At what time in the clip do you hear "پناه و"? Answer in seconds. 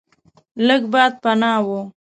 1.23-1.67